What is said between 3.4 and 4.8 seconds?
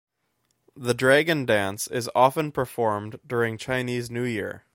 Chinese New Year.